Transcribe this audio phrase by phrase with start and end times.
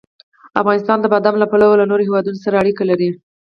[0.61, 3.09] افغانستان د بادام له پلوه له نورو هېوادونو سره اړیکې لري.